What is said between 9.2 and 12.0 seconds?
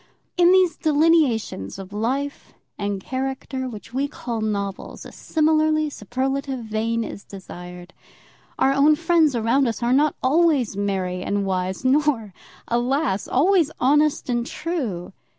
around us are not always merry and wise,